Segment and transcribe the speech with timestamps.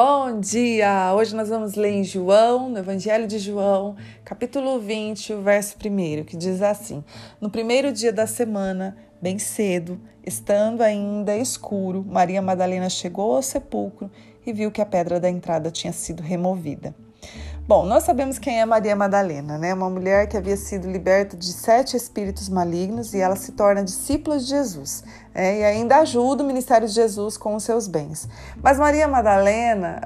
[0.00, 1.12] Bom dia!
[1.12, 6.22] Hoje nós vamos ler em João, no Evangelho de João, capítulo 20, o verso 1,
[6.22, 7.02] que diz assim:
[7.40, 14.08] No primeiro dia da semana, bem cedo, estando ainda escuro, Maria Madalena chegou ao sepulcro
[14.46, 16.94] e viu que a pedra da entrada tinha sido removida.
[17.68, 19.74] Bom, nós sabemos quem é Maria Madalena, né?
[19.74, 24.38] Uma mulher que havia sido liberta de sete espíritos malignos e ela se torna discípula
[24.38, 25.04] de Jesus.
[25.34, 28.26] É, e ainda ajuda o ministério de Jesus com os seus bens.
[28.62, 30.00] Mas Maria Madalena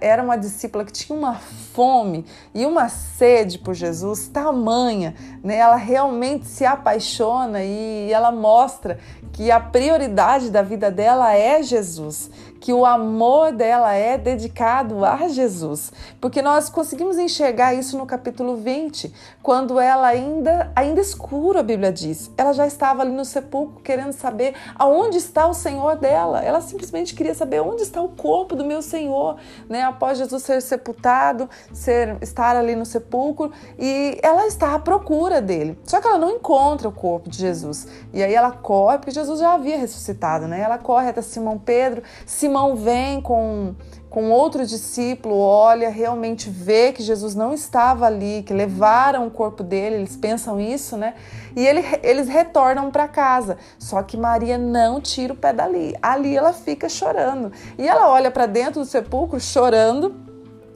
[0.00, 1.34] era uma discípula que tinha uma
[1.74, 2.24] fome
[2.54, 5.58] e uma sede por Jesus tamanha, né?
[5.58, 8.98] Ela realmente se apaixona e ela mostra
[9.34, 12.30] que a prioridade da vida dela é Jesus,
[12.62, 18.54] que o amor dela é dedicado a Jesus, porque nós conseguimos enxergar isso no capítulo
[18.54, 19.12] 20,
[19.42, 22.30] quando ela ainda ainda escuro, a Bíblia diz.
[22.38, 26.40] Ela já estava ali no sepulcro querendo saber aonde está o Senhor dela.
[26.40, 29.38] Ela simplesmente queria saber onde está o corpo do meu Senhor,
[29.68, 29.82] né?
[29.82, 35.76] Após Jesus ser sepultado, ser estar ali no sepulcro, e ela está à procura dele.
[35.82, 37.88] Só que ela não encontra o corpo de Jesus.
[38.12, 40.60] E aí ela corre, porque Jesus já havia ressuscitado, né?
[40.60, 42.04] Ela corre até Simão Pedro.
[42.24, 43.74] Simão vem com
[44.12, 49.62] com outro discípulo, olha, realmente vê que Jesus não estava ali, que levaram o corpo
[49.62, 51.14] dele, eles pensam isso, né?
[51.56, 53.56] E ele, eles retornam para casa.
[53.78, 55.96] Só que Maria não tira o pé dali.
[56.02, 57.50] Ali ela fica chorando.
[57.78, 60.14] E ela olha para dentro do sepulcro chorando.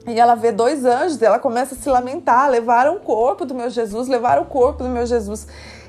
[0.07, 3.69] E ela vê dois anjos, ela começa a se lamentar: levaram o corpo do meu
[3.69, 5.47] Jesus, levaram o corpo do meu Jesus.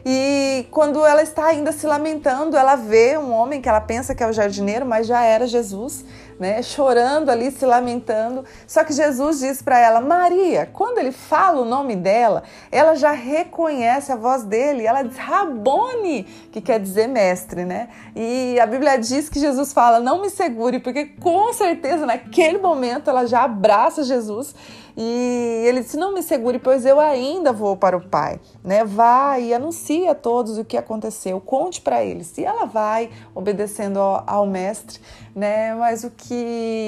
[0.09, 4.23] E quando ela está ainda se lamentando, ela vê um homem que ela pensa que
[4.23, 6.05] é o jardineiro, mas já era Jesus,
[6.39, 6.61] né?
[6.61, 8.45] Chorando ali, se lamentando.
[8.67, 10.69] Só que Jesus diz para ela, Maria.
[10.71, 14.85] Quando ele fala o nome dela, ela já reconhece a voz dele.
[14.85, 17.89] Ela diz Rabone, que quer dizer mestre, né?
[18.15, 23.09] E a Bíblia diz que Jesus fala, não me segure, porque com certeza naquele momento
[23.09, 24.53] ela já abraça Jesus
[24.99, 28.39] e ele disse: Não me segure, pois eu ainda vou para o Pai.
[28.63, 28.83] Né?
[28.83, 32.35] Vai e anuncia a todos o que aconteceu, conte para eles.
[32.39, 34.99] E ela vai, obedecendo ao, ao Mestre.
[35.35, 35.75] Né?
[35.75, 36.26] Mas o que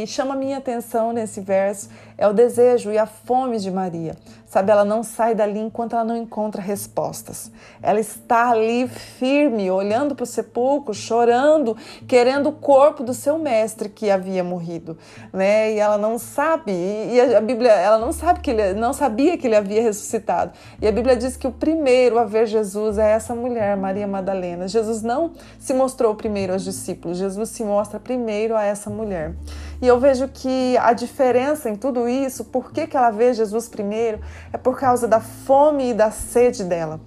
[0.07, 4.15] chama minha atenção nesse verso é o desejo e a fome de Maria.
[4.49, 7.51] Sabe, ela não sai dali enquanto ela não encontra respostas.
[7.83, 11.77] Ela está ali firme, olhando para o sepulcro, chorando,
[12.07, 14.97] querendo o corpo do seu mestre que havia morrido,
[15.31, 15.73] né?
[15.73, 19.45] E ela não sabe, e a Bíblia, ela não sabe que ele não sabia que
[19.45, 20.51] ele havia ressuscitado.
[20.81, 24.67] E a Bíblia diz que o primeiro a ver Jesus é essa mulher, Maria Madalena.
[24.67, 29.35] Jesus não se mostrou primeiro aos discípulos, Jesus se mostra primeiro a essa mulher.
[29.81, 33.69] E eu vejo que a diferença em tudo isso, por que, que ela vê Jesus
[33.69, 34.19] primeiro,
[34.51, 36.99] é por causa da fome e da sede dela.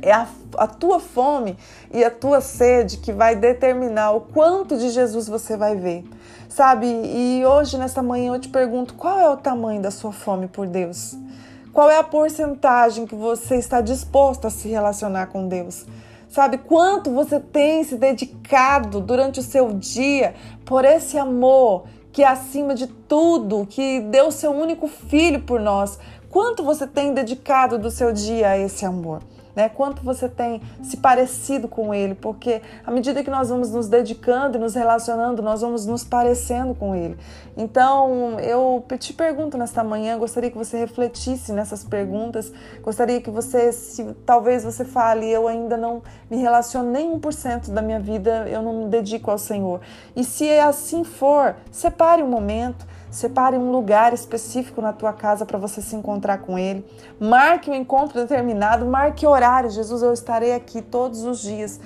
[0.00, 1.58] É a, a tua fome
[1.92, 6.04] e a tua sede que vai determinar o quanto de Jesus você vai ver.
[6.48, 6.86] Sabe?
[6.86, 10.66] E hoje, nesta manhã, eu te pergunto: qual é o tamanho da sua fome por
[10.66, 11.16] Deus?
[11.72, 15.86] Qual é a porcentagem que você está disposto a se relacionar com Deus?
[16.30, 20.32] Sabe quanto você tem se dedicado durante o seu dia
[20.64, 25.98] por esse amor que é acima de tudo, que deu seu único filho por nós?
[26.30, 29.22] Quanto você tem dedicado do seu dia a esse amor?
[29.60, 29.68] Né?
[29.68, 34.56] Quanto você tem se parecido com ele, porque à medida que nós vamos nos dedicando
[34.56, 37.18] e nos relacionando, nós vamos nos parecendo com ele.
[37.56, 42.50] Então, eu te pergunto nesta manhã, gostaria que você refletisse nessas perguntas,
[42.82, 47.82] gostaria que você, se talvez você fale, eu ainda não me relaciono nem 1% da
[47.82, 49.80] minha vida, eu não me dedico ao Senhor.
[50.16, 55.58] E se assim for, separe um momento, Separe um lugar específico na tua casa para
[55.58, 56.84] você se encontrar com Ele.
[57.18, 59.68] Marque um encontro determinado, marque horário.
[59.68, 61.80] Jesus, eu estarei aqui todos os dias,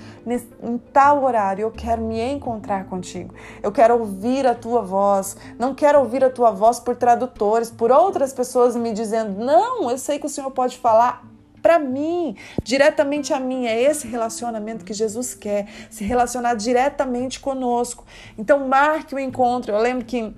[0.61, 1.63] em tal horário.
[1.63, 3.33] Eu quero me encontrar contigo.
[3.63, 5.35] Eu quero ouvir a tua voz.
[5.57, 9.97] Não quero ouvir a tua voz por tradutores, por outras pessoas me dizendo: não, eu
[9.97, 11.25] sei que o Senhor pode falar
[11.59, 13.65] para mim, diretamente a mim.
[13.65, 18.05] É esse relacionamento que Jesus quer, se relacionar diretamente conosco.
[18.37, 19.73] Então, marque o encontro.
[19.73, 20.31] Eu lembro que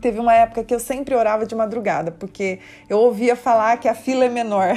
[0.00, 2.58] Teve uma época que eu sempre orava de madrugada, porque
[2.88, 4.74] eu ouvia falar que a fila é menor.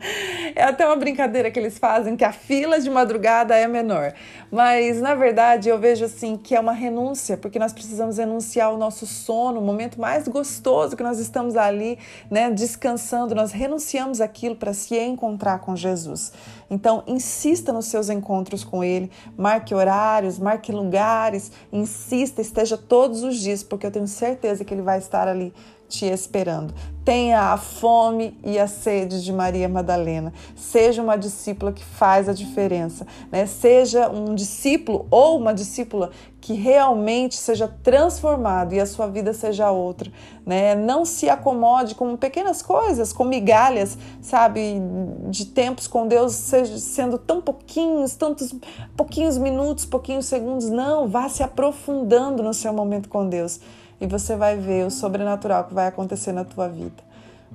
[0.54, 4.12] é até uma brincadeira que eles fazem, que a fila de madrugada é menor.
[4.50, 8.76] Mas, na verdade, eu vejo assim que é uma renúncia, porque nós precisamos renunciar o
[8.76, 11.98] nosso sono, o momento mais gostoso que nós estamos ali,
[12.30, 13.34] né, descansando.
[13.34, 16.32] Nós renunciamos aquilo para se encontrar com Jesus.
[16.70, 23.36] Então, insista nos seus encontros com Ele, marque horários, marque lugares, insista, esteja todos os
[23.36, 25.52] dias, porque eu tenho certeza que Ele vai estar ali
[25.92, 26.72] te esperando.
[27.04, 30.32] Tenha a fome e a sede de Maria Madalena.
[30.56, 33.44] Seja uma discípula que faz a diferença, né?
[33.44, 36.10] Seja um discípulo ou uma discípula
[36.40, 40.10] que realmente seja transformado e a sua vida seja outra,
[40.46, 40.74] né?
[40.74, 44.80] Não se acomode com pequenas coisas, com migalhas, sabe,
[45.28, 48.54] de tempos com Deus seja sendo tão pouquinhos, tantos
[48.96, 53.60] pouquinhos minutos, pouquinhos segundos, não, vá se aprofundando no seu momento com Deus
[54.02, 57.04] e você vai ver o sobrenatural que vai acontecer na tua vida.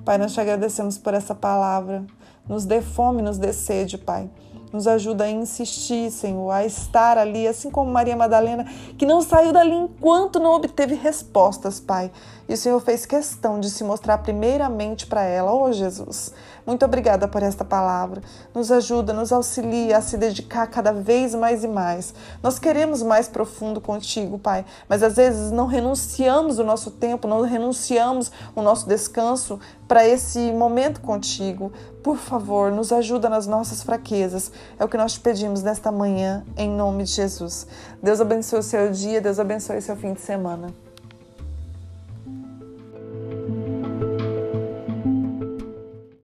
[0.02, 2.02] Pai, nós te agradecemos por essa palavra.
[2.48, 4.30] Nos dê fome, nos dê sede, Pai.
[4.72, 8.64] Nos ajuda a insistir, Senhor, a estar ali, assim como Maria Madalena,
[8.96, 12.10] que não saiu dali enquanto não obteve respostas, Pai.
[12.48, 15.52] E o Senhor fez questão de se mostrar primeiramente para ela.
[15.52, 16.32] Oh, Jesus,
[16.66, 18.22] muito obrigada por esta palavra.
[18.54, 22.14] Nos ajuda, nos auxilia a se dedicar cada vez mais e mais.
[22.42, 27.42] Nós queremos mais profundo contigo, Pai, mas às vezes não renunciamos o nosso tempo, não
[27.42, 31.72] renunciamos o nosso descanso para esse momento contigo.
[32.02, 34.52] Por favor, nos ajuda nas nossas fraquezas.
[34.78, 37.66] É o que nós te pedimos nesta manhã, em nome de Jesus.
[38.02, 40.87] Deus abençoe o seu dia, Deus abençoe o seu fim de semana.